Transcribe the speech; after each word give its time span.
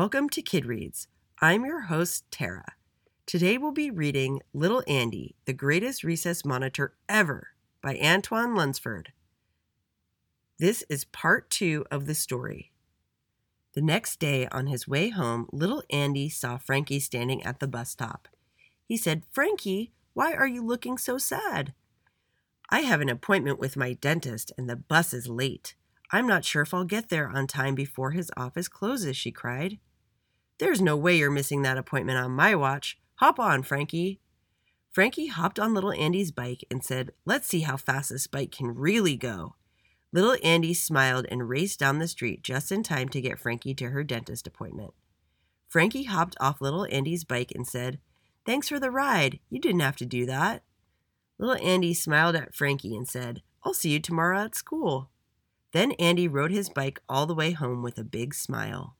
Welcome 0.00 0.30
to 0.30 0.40
Kid 0.40 0.64
Reads. 0.64 1.08
I'm 1.42 1.66
your 1.66 1.82
host, 1.82 2.24
Tara. 2.30 2.72
Today 3.26 3.58
we'll 3.58 3.70
be 3.70 3.90
reading 3.90 4.40
Little 4.54 4.82
Andy, 4.88 5.36
the 5.44 5.52
Greatest 5.52 6.02
Recess 6.04 6.42
Monitor 6.42 6.94
Ever 7.06 7.48
by 7.82 7.98
Antoine 8.02 8.54
Lunsford. 8.54 9.12
This 10.58 10.84
is 10.88 11.04
part 11.04 11.50
two 11.50 11.84
of 11.90 12.06
the 12.06 12.14
story. 12.14 12.72
The 13.74 13.82
next 13.82 14.18
day, 14.18 14.46
on 14.46 14.68
his 14.68 14.88
way 14.88 15.10
home, 15.10 15.46
little 15.52 15.82
Andy 15.90 16.30
saw 16.30 16.56
Frankie 16.56 16.98
standing 16.98 17.42
at 17.42 17.60
the 17.60 17.68
bus 17.68 17.90
stop. 17.90 18.26
He 18.82 18.96
said, 18.96 19.24
Frankie, 19.30 19.92
why 20.14 20.32
are 20.32 20.48
you 20.48 20.64
looking 20.64 20.96
so 20.96 21.18
sad? 21.18 21.74
I 22.70 22.80
have 22.80 23.02
an 23.02 23.10
appointment 23.10 23.58
with 23.58 23.76
my 23.76 23.92
dentist 23.92 24.50
and 24.56 24.66
the 24.66 24.76
bus 24.76 25.12
is 25.12 25.28
late. 25.28 25.74
I'm 26.10 26.26
not 26.26 26.46
sure 26.46 26.62
if 26.62 26.72
I'll 26.72 26.84
get 26.84 27.10
there 27.10 27.28
on 27.28 27.46
time 27.46 27.74
before 27.74 28.12
his 28.12 28.32
office 28.34 28.66
closes, 28.66 29.14
she 29.14 29.30
cried. 29.30 29.78
There's 30.60 30.82
no 30.82 30.94
way 30.94 31.16
you're 31.16 31.30
missing 31.30 31.62
that 31.62 31.78
appointment 31.78 32.18
on 32.18 32.32
my 32.32 32.54
watch. 32.54 32.98
Hop 33.14 33.40
on, 33.40 33.62
Frankie. 33.62 34.20
Frankie 34.92 35.28
hopped 35.28 35.58
on 35.58 35.72
little 35.72 35.92
Andy's 35.92 36.32
bike 36.32 36.64
and 36.70 36.84
said, 36.84 37.12
Let's 37.24 37.48
see 37.48 37.60
how 37.60 37.78
fast 37.78 38.10
this 38.10 38.26
bike 38.26 38.52
can 38.52 38.74
really 38.74 39.16
go. 39.16 39.54
Little 40.12 40.36
Andy 40.44 40.74
smiled 40.74 41.24
and 41.30 41.48
raced 41.48 41.80
down 41.80 41.98
the 41.98 42.06
street 42.06 42.42
just 42.42 42.70
in 42.70 42.82
time 42.82 43.08
to 43.08 43.22
get 43.22 43.38
Frankie 43.38 43.72
to 43.74 43.88
her 43.88 44.04
dentist 44.04 44.46
appointment. 44.46 44.92
Frankie 45.66 46.02
hopped 46.02 46.36
off 46.40 46.60
little 46.60 46.86
Andy's 46.90 47.24
bike 47.24 47.52
and 47.54 47.66
said, 47.66 47.98
Thanks 48.44 48.68
for 48.68 48.78
the 48.78 48.90
ride. 48.90 49.38
You 49.48 49.60
didn't 49.60 49.80
have 49.80 49.96
to 49.96 50.06
do 50.06 50.26
that. 50.26 50.62
Little 51.38 51.56
Andy 51.66 51.94
smiled 51.94 52.36
at 52.36 52.54
Frankie 52.54 52.94
and 52.94 53.08
said, 53.08 53.40
I'll 53.64 53.72
see 53.72 53.92
you 53.92 54.00
tomorrow 54.00 54.40
at 54.40 54.54
school. 54.54 55.08
Then 55.72 55.92
Andy 55.92 56.28
rode 56.28 56.52
his 56.52 56.68
bike 56.68 57.00
all 57.08 57.24
the 57.24 57.34
way 57.34 57.52
home 57.52 57.82
with 57.82 57.96
a 57.96 58.04
big 58.04 58.34
smile. 58.34 58.96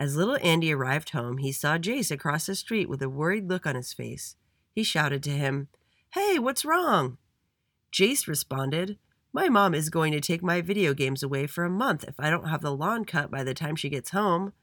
As 0.00 0.16
little 0.16 0.38
Andy 0.42 0.72
arrived 0.72 1.10
home, 1.10 1.36
he 1.36 1.52
saw 1.52 1.76
Jace 1.76 2.10
across 2.10 2.46
the 2.46 2.54
street 2.54 2.88
with 2.88 3.02
a 3.02 3.10
worried 3.10 3.50
look 3.50 3.66
on 3.66 3.74
his 3.74 3.92
face. 3.92 4.34
He 4.74 4.82
shouted 4.82 5.22
to 5.24 5.30
him, 5.30 5.68
Hey, 6.14 6.38
what's 6.38 6.64
wrong? 6.64 7.18
Jace 7.92 8.26
responded, 8.26 8.96
My 9.34 9.50
mom 9.50 9.74
is 9.74 9.90
going 9.90 10.12
to 10.12 10.20
take 10.20 10.42
my 10.42 10.62
video 10.62 10.94
games 10.94 11.22
away 11.22 11.46
for 11.46 11.64
a 11.64 11.70
month 11.70 12.04
if 12.04 12.14
I 12.18 12.30
don't 12.30 12.48
have 12.48 12.62
the 12.62 12.74
lawn 12.74 13.04
cut 13.04 13.30
by 13.30 13.44
the 13.44 13.52
time 13.52 13.76
she 13.76 13.90
gets 13.90 14.10
home. 14.10 14.54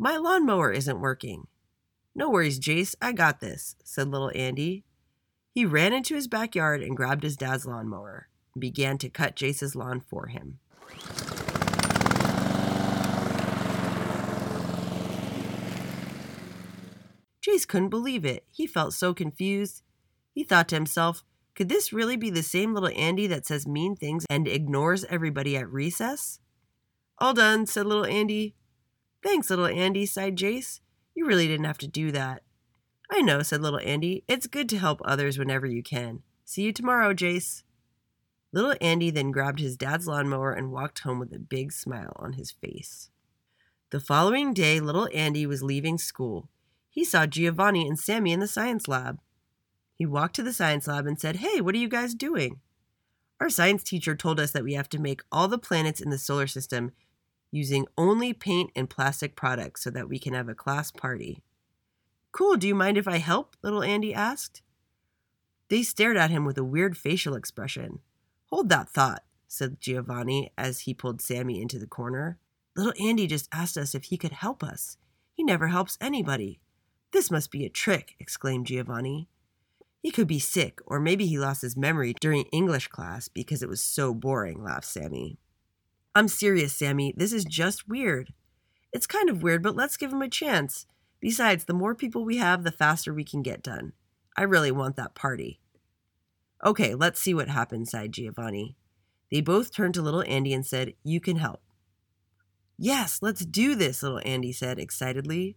My 0.00 0.16
lawnmower 0.16 0.72
isn't 0.72 1.00
working. 1.00 1.46
No 2.12 2.28
worries, 2.28 2.58
Jace, 2.58 2.96
I 3.00 3.12
got 3.12 3.38
this, 3.38 3.76
said 3.84 4.08
little 4.08 4.32
Andy. 4.34 4.82
He 5.54 5.64
ran 5.64 5.92
into 5.92 6.16
his 6.16 6.26
backyard 6.26 6.82
and 6.82 6.96
grabbed 6.96 7.22
his 7.22 7.36
dad's 7.36 7.66
lawnmower 7.66 8.26
and 8.52 8.60
began 8.60 8.98
to 8.98 9.08
cut 9.08 9.36
Jace's 9.36 9.76
lawn 9.76 10.00
for 10.00 10.26
him. 10.26 10.58
Jace 17.52 17.68
couldn't 17.68 17.90
believe 17.90 18.24
it. 18.24 18.44
He 18.50 18.66
felt 18.66 18.94
so 18.94 19.12
confused. 19.12 19.82
He 20.32 20.44
thought 20.44 20.68
to 20.68 20.74
himself, 20.74 21.22
could 21.54 21.68
this 21.68 21.92
really 21.92 22.16
be 22.16 22.30
the 22.30 22.42
same 22.42 22.72
little 22.72 22.90
Andy 22.96 23.26
that 23.26 23.44
says 23.44 23.66
mean 23.66 23.94
things 23.94 24.24
and 24.30 24.48
ignores 24.48 25.04
everybody 25.04 25.56
at 25.56 25.70
recess? 25.70 26.40
All 27.18 27.34
done, 27.34 27.66
said 27.66 27.86
little 27.86 28.06
Andy. 28.06 28.54
Thanks, 29.22 29.50
little 29.50 29.66
Andy, 29.66 30.06
sighed 30.06 30.36
Jace. 30.36 30.80
You 31.14 31.26
really 31.26 31.46
didn't 31.46 31.66
have 31.66 31.78
to 31.78 31.86
do 31.86 32.10
that. 32.12 32.42
I 33.10 33.20
know, 33.20 33.42
said 33.42 33.60
little 33.60 33.80
Andy. 33.80 34.24
It's 34.26 34.46
good 34.46 34.68
to 34.70 34.78
help 34.78 35.02
others 35.04 35.38
whenever 35.38 35.66
you 35.66 35.82
can. 35.82 36.22
See 36.46 36.62
you 36.62 36.72
tomorrow, 36.72 37.12
Jace. 37.12 37.64
Little 38.50 38.74
Andy 38.80 39.10
then 39.10 39.30
grabbed 39.30 39.60
his 39.60 39.76
dad's 39.76 40.06
lawnmower 40.06 40.52
and 40.52 40.72
walked 40.72 41.00
home 41.00 41.18
with 41.18 41.32
a 41.34 41.38
big 41.38 41.72
smile 41.72 42.14
on 42.16 42.32
his 42.32 42.50
face. 42.50 43.10
The 43.90 44.00
following 44.00 44.54
day, 44.54 44.80
little 44.80 45.08
Andy 45.12 45.46
was 45.46 45.62
leaving 45.62 45.98
school. 45.98 46.48
He 46.92 47.06
saw 47.06 47.24
Giovanni 47.24 47.88
and 47.88 47.98
Sammy 47.98 48.32
in 48.32 48.40
the 48.40 48.46
science 48.46 48.86
lab. 48.86 49.18
He 49.94 50.04
walked 50.04 50.36
to 50.36 50.42
the 50.42 50.52
science 50.52 50.86
lab 50.86 51.06
and 51.06 51.18
said, 51.18 51.36
Hey, 51.36 51.62
what 51.62 51.74
are 51.74 51.78
you 51.78 51.88
guys 51.88 52.14
doing? 52.14 52.60
Our 53.40 53.48
science 53.48 53.82
teacher 53.82 54.14
told 54.14 54.38
us 54.38 54.50
that 54.52 54.62
we 54.62 54.74
have 54.74 54.90
to 54.90 55.00
make 55.00 55.22
all 55.32 55.48
the 55.48 55.58
planets 55.58 56.02
in 56.02 56.10
the 56.10 56.18
solar 56.18 56.46
system 56.46 56.92
using 57.50 57.86
only 57.96 58.34
paint 58.34 58.70
and 58.76 58.90
plastic 58.90 59.34
products 59.34 59.82
so 59.82 59.90
that 59.90 60.08
we 60.08 60.18
can 60.18 60.34
have 60.34 60.50
a 60.50 60.54
class 60.54 60.90
party. 60.90 61.42
Cool, 62.30 62.56
do 62.56 62.68
you 62.68 62.74
mind 62.74 62.98
if 62.98 63.08
I 63.08 63.16
help? 63.16 63.56
little 63.62 63.82
Andy 63.82 64.12
asked. 64.12 64.60
They 65.70 65.82
stared 65.82 66.18
at 66.18 66.30
him 66.30 66.44
with 66.44 66.58
a 66.58 66.64
weird 66.64 66.98
facial 66.98 67.34
expression. 67.34 68.00
Hold 68.50 68.68
that 68.68 68.90
thought, 68.90 69.22
said 69.48 69.80
Giovanni 69.80 70.52
as 70.58 70.80
he 70.80 70.92
pulled 70.92 71.22
Sammy 71.22 71.62
into 71.62 71.78
the 71.78 71.86
corner. 71.86 72.38
Little 72.76 72.92
Andy 73.00 73.26
just 73.26 73.48
asked 73.50 73.78
us 73.78 73.94
if 73.94 74.04
he 74.04 74.18
could 74.18 74.32
help 74.32 74.62
us. 74.62 74.98
He 75.32 75.42
never 75.42 75.68
helps 75.68 75.96
anybody. 75.98 76.60
This 77.12 77.30
must 77.30 77.50
be 77.50 77.64
a 77.64 77.70
trick, 77.70 78.16
exclaimed 78.18 78.66
Giovanni. 78.66 79.28
He 80.02 80.10
could 80.10 80.26
be 80.26 80.38
sick, 80.38 80.80
or 80.86 80.98
maybe 80.98 81.26
he 81.26 81.38
lost 81.38 81.62
his 81.62 81.76
memory 81.76 82.14
during 82.20 82.44
English 82.46 82.88
class 82.88 83.28
because 83.28 83.62
it 83.62 83.68
was 83.68 83.80
so 83.80 84.12
boring, 84.14 84.64
laughed 84.64 84.86
Sammy. 84.86 85.38
I'm 86.14 86.26
serious, 86.26 86.74
Sammy. 86.74 87.14
This 87.16 87.32
is 87.32 87.44
just 87.44 87.88
weird. 87.88 88.32
It's 88.92 89.06
kind 89.06 89.30
of 89.30 89.42
weird, 89.42 89.62
but 89.62 89.76
let's 89.76 89.96
give 89.96 90.12
him 90.12 90.22
a 90.22 90.28
chance. 90.28 90.86
Besides, 91.20 91.66
the 91.66 91.74
more 91.74 91.94
people 91.94 92.24
we 92.24 92.38
have, 92.38 92.64
the 92.64 92.72
faster 92.72 93.14
we 93.14 93.24
can 93.24 93.42
get 93.42 93.62
done. 93.62 93.92
I 94.36 94.42
really 94.42 94.72
want 94.72 94.96
that 94.96 95.14
party. 95.14 95.60
Okay, 96.64 96.94
let's 96.94 97.20
see 97.20 97.34
what 97.34 97.48
happens, 97.48 97.90
sighed 97.90 98.12
Giovanni. 98.12 98.76
They 99.30 99.40
both 99.40 99.72
turned 99.72 99.94
to 99.94 100.02
little 100.02 100.24
Andy 100.26 100.52
and 100.52 100.66
said, 100.66 100.94
You 101.04 101.20
can 101.20 101.36
help. 101.36 101.62
Yes, 102.76 103.20
let's 103.22 103.44
do 103.44 103.74
this, 103.74 104.02
little 104.02 104.20
Andy 104.24 104.52
said 104.52 104.78
excitedly. 104.78 105.56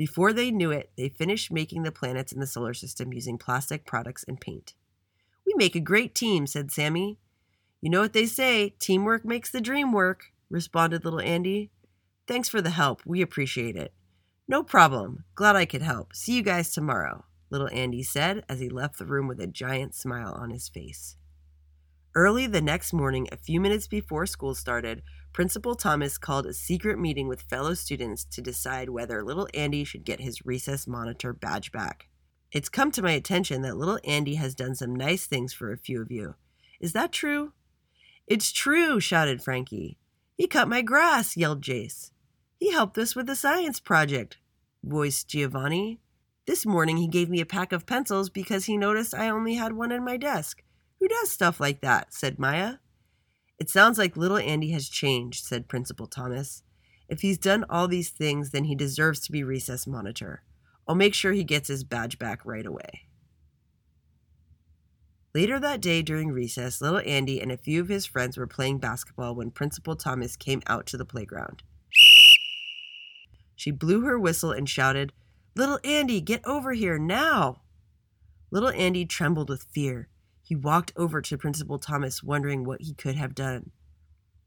Before 0.00 0.32
they 0.32 0.50
knew 0.50 0.70
it, 0.70 0.92
they 0.96 1.10
finished 1.10 1.52
making 1.52 1.82
the 1.82 1.92
planets 1.92 2.32
in 2.32 2.40
the 2.40 2.46
solar 2.46 2.72
system 2.72 3.12
using 3.12 3.36
plastic 3.36 3.84
products 3.84 4.24
and 4.26 4.40
paint. 4.40 4.72
We 5.44 5.52
make 5.58 5.76
a 5.76 5.80
great 5.80 6.14
team, 6.14 6.46
said 6.46 6.72
Sammy. 6.72 7.18
You 7.82 7.90
know 7.90 8.00
what 8.00 8.14
they 8.14 8.24
say 8.24 8.70
teamwork 8.78 9.26
makes 9.26 9.50
the 9.50 9.60
dream 9.60 9.92
work, 9.92 10.32
responded 10.48 11.04
little 11.04 11.20
Andy. 11.20 11.70
Thanks 12.26 12.48
for 12.48 12.62
the 12.62 12.70
help. 12.70 13.02
We 13.04 13.20
appreciate 13.20 13.76
it. 13.76 13.92
No 14.48 14.62
problem. 14.62 15.24
Glad 15.34 15.56
I 15.56 15.66
could 15.66 15.82
help. 15.82 16.16
See 16.16 16.32
you 16.32 16.42
guys 16.42 16.72
tomorrow, 16.72 17.26
little 17.50 17.68
Andy 17.70 18.02
said 18.02 18.42
as 18.48 18.58
he 18.58 18.70
left 18.70 18.98
the 18.98 19.04
room 19.04 19.28
with 19.28 19.38
a 19.38 19.46
giant 19.46 19.94
smile 19.94 20.32
on 20.32 20.48
his 20.48 20.70
face. 20.70 21.16
Early 22.14 22.46
the 22.46 22.62
next 22.62 22.94
morning, 22.94 23.28
a 23.30 23.36
few 23.36 23.60
minutes 23.60 23.86
before 23.86 24.24
school 24.24 24.54
started, 24.54 25.02
Principal 25.32 25.76
Thomas 25.76 26.18
called 26.18 26.46
a 26.46 26.52
secret 26.52 26.98
meeting 26.98 27.28
with 27.28 27.42
fellow 27.42 27.74
students 27.74 28.24
to 28.24 28.42
decide 28.42 28.90
whether 28.90 29.22
little 29.22 29.48
Andy 29.54 29.84
should 29.84 30.04
get 30.04 30.20
his 30.20 30.44
recess 30.44 30.86
monitor 30.86 31.32
badge 31.32 31.70
back. 31.70 32.08
It's 32.52 32.68
come 32.68 32.90
to 32.92 33.02
my 33.02 33.12
attention 33.12 33.62
that 33.62 33.76
little 33.76 34.00
Andy 34.04 34.34
has 34.34 34.56
done 34.56 34.74
some 34.74 34.94
nice 34.94 35.26
things 35.26 35.52
for 35.52 35.72
a 35.72 35.78
few 35.78 36.02
of 36.02 36.10
you. 36.10 36.34
Is 36.80 36.92
that 36.94 37.12
true? 37.12 37.52
It's 38.26 38.50
true, 38.50 38.98
shouted 38.98 39.42
Frankie. 39.42 39.98
He 40.36 40.48
cut 40.48 40.68
my 40.68 40.82
grass, 40.82 41.36
yelled 41.36 41.62
Jace. 41.62 42.10
He 42.58 42.72
helped 42.72 42.98
us 42.98 43.14
with 43.14 43.26
the 43.26 43.36
science 43.36 43.78
project, 43.78 44.38
voiced 44.82 45.28
Giovanni. 45.28 46.00
This 46.46 46.66
morning 46.66 46.96
he 46.96 47.06
gave 47.06 47.30
me 47.30 47.40
a 47.40 47.46
pack 47.46 47.72
of 47.72 47.86
pencils 47.86 48.30
because 48.30 48.64
he 48.64 48.76
noticed 48.76 49.14
I 49.14 49.28
only 49.28 49.54
had 49.54 49.74
one 49.74 49.92
in 49.92 50.04
my 50.04 50.16
desk. 50.16 50.64
Who 50.98 51.06
does 51.06 51.30
stuff 51.30 51.60
like 51.60 51.82
that? 51.82 52.12
said 52.12 52.38
Maya. 52.38 52.76
It 53.60 53.68
sounds 53.68 53.98
like 53.98 54.16
little 54.16 54.38
Andy 54.38 54.70
has 54.70 54.88
changed, 54.88 55.44
said 55.44 55.68
Principal 55.68 56.06
Thomas. 56.06 56.62
If 57.10 57.20
he's 57.20 57.36
done 57.36 57.66
all 57.68 57.86
these 57.86 58.08
things, 58.08 58.50
then 58.50 58.64
he 58.64 58.74
deserves 58.74 59.20
to 59.20 59.32
be 59.32 59.44
recess 59.44 59.86
monitor. 59.86 60.42
I'll 60.88 60.94
make 60.94 61.14
sure 61.14 61.32
he 61.32 61.44
gets 61.44 61.68
his 61.68 61.84
badge 61.84 62.18
back 62.18 62.40
right 62.46 62.64
away. 62.64 63.02
Later 65.34 65.60
that 65.60 65.82
day 65.82 66.00
during 66.00 66.32
recess, 66.32 66.80
little 66.80 67.02
Andy 67.04 67.40
and 67.40 67.52
a 67.52 67.58
few 67.58 67.82
of 67.82 67.88
his 67.88 68.06
friends 68.06 68.38
were 68.38 68.46
playing 68.46 68.78
basketball 68.78 69.34
when 69.34 69.50
Principal 69.50 69.94
Thomas 69.94 70.36
came 70.36 70.62
out 70.66 70.86
to 70.86 70.96
the 70.96 71.04
playground. 71.04 71.62
She 73.54 73.70
blew 73.70 74.00
her 74.00 74.18
whistle 74.18 74.52
and 74.52 74.68
shouted, 74.68 75.12
Little 75.54 75.78
Andy, 75.84 76.22
get 76.22 76.44
over 76.46 76.72
here 76.72 76.98
now! 76.98 77.60
Little 78.50 78.70
Andy 78.70 79.04
trembled 79.04 79.50
with 79.50 79.64
fear. 79.64 80.08
He 80.50 80.56
walked 80.56 80.92
over 80.96 81.22
to 81.22 81.38
Principal 81.38 81.78
Thomas, 81.78 82.24
wondering 82.24 82.64
what 82.64 82.80
he 82.80 82.92
could 82.92 83.14
have 83.14 83.36
done. 83.36 83.70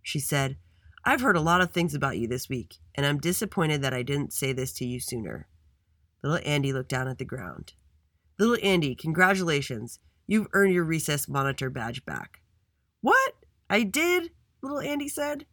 She 0.02 0.20
said, 0.20 0.58
I've 1.06 1.22
heard 1.22 1.38
a 1.38 1.42
lot 1.42 1.62
of 1.62 1.72
things 1.72 1.96
about 1.96 2.18
you 2.18 2.28
this 2.28 2.50
week, 2.50 2.76
and 2.94 3.06
I'm 3.06 3.20
disappointed 3.20 3.82
that 3.82 3.94
I 3.94 4.04
didn't 4.04 4.34
say 4.34 4.52
this 4.52 4.74
to 4.74 4.86
you 4.86 5.00
sooner. 5.00 5.48
Little 6.22 6.42
Andy 6.46 6.74
looked 6.74 6.90
down 6.90 7.08
at 7.08 7.20
the 7.20 7.24
ground. 7.24 7.72
Little 8.38 8.58
Andy, 8.62 8.96
congratulations. 8.96 10.00
You've 10.28 10.50
earned 10.52 10.74
your 10.74 10.84
recess 10.84 11.30
monitor 11.30 11.70
badge 11.70 12.04
back. 12.04 12.42
What? 13.00 13.36
I 13.70 13.84
did? 13.84 14.32
Little 14.62 14.82
Andy 14.82 15.08
said. 15.08 15.46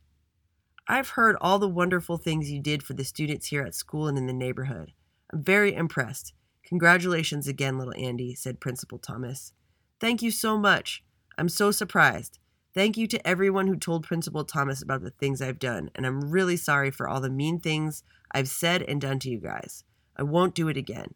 I've 0.88 1.10
heard 1.10 1.36
all 1.40 1.60
the 1.60 1.68
wonderful 1.68 2.16
things 2.16 2.50
you 2.50 2.60
did 2.60 2.82
for 2.82 2.94
the 2.94 3.04
students 3.04 3.46
here 3.46 3.62
at 3.62 3.76
school 3.76 4.08
and 4.08 4.18
in 4.18 4.26
the 4.26 4.32
neighborhood. 4.32 4.94
I'm 5.32 5.44
very 5.44 5.72
impressed. 5.72 6.32
Congratulations 6.66 7.46
again, 7.46 7.78
little 7.78 7.94
Andy, 7.96 8.34
said 8.34 8.58
Principal 8.58 8.98
Thomas. 8.98 9.52
Thank 10.00 10.22
you 10.22 10.30
so 10.30 10.56
much. 10.56 11.04
I'm 11.36 11.50
so 11.50 11.70
surprised. 11.70 12.38
Thank 12.72 12.96
you 12.96 13.06
to 13.08 13.26
everyone 13.26 13.66
who 13.66 13.76
told 13.76 14.06
Principal 14.06 14.44
Thomas 14.44 14.80
about 14.80 15.02
the 15.02 15.10
things 15.10 15.42
I've 15.42 15.58
done, 15.58 15.90
and 15.94 16.06
I'm 16.06 16.30
really 16.30 16.56
sorry 16.56 16.90
for 16.90 17.08
all 17.08 17.20
the 17.20 17.28
mean 17.28 17.60
things 17.60 18.02
I've 18.32 18.48
said 18.48 18.82
and 18.82 19.00
done 19.00 19.18
to 19.20 19.30
you 19.30 19.38
guys. 19.38 19.84
I 20.16 20.22
won't 20.22 20.54
do 20.54 20.68
it 20.68 20.76
again. 20.76 21.14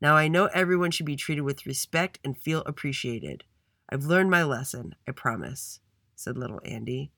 Now 0.00 0.16
I 0.16 0.28
know 0.28 0.46
everyone 0.54 0.90
should 0.90 1.06
be 1.06 1.16
treated 1.16 1.42
with 1.42 1.66
respect 1.66 2.18
and 2.24 2.38
feel 2.38 2.62
appreciated. 2.64 3.44
I've 3.90 4.04
learned 4.04 4.30
my 4.30 4.42
lesson, 4.42 4.94
I 5.06 5.12
promise, 5.12 5.80
said 6.14 6.38
little 6.38 6.60
Andy. 6.64 7.10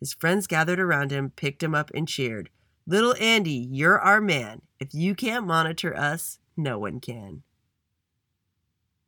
His 0.00 0.14
friends 0.14 0.46
gathered 0.46 0.80
around 0.80 1.10
him, 1.10 1.30
picked 1.30 1.62
him 1.62 1.74
up, 1.74 1.90
and 1.92 2.08
cheered. 2.08 2.50
Little 2.86 3.14
Andy, 3.20 3.68
you're 3.70 3.98
our 3.98 4.20
man. 4.20 4.62
If 4.80 4.94
you 4.94 5.14
can't 5.14 5.46
monitor 5.46 5.96
us, 5.96 6.38
no 6.56 6.78
one 6.78 7.00
can. 7.00 7.42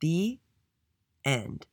The 0.01 0.39
end. 1.25 1.67